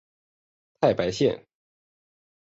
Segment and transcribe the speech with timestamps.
[0.79, 1.45] 太白线